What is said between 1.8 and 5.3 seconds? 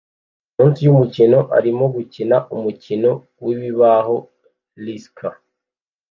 gukina umukino wibibaho Risk